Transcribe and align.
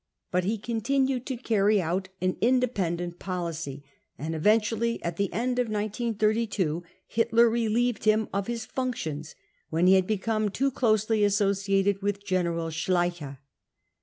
But 0.31 0.43
# 0.43 0.45
he 0.45 0.57
continued 0.57 1.27
to 1.27 1.37
carry 1.37 1.79
out 1.79 2.09
an 2.21 2.33
independenf 2.37 3.19
policy 3.19 3.83
and 4.17 4.33
eventually, 4.33 4.99
at 5.03 5.17
the 5.17 5.31
end 5.31 5.59
of 5.59 5.67
1932, 5.69 6.81
Hitler 7.05 7.47
relieved 7.47 8.05
him 8.05 8.27
of 8.33 8.47
his 8.47 8.65
functions, 8.65 9.35
when 9.69 9.85
he 9.85 9.93
had 9.93 10.07
become 10.07 10.49
too 10.49 10.71
closely 10.71 11.23
associated 11.23 12.01
with 12.01 12.25
General 12.25 12.69
Schleicher. 12.71 13.37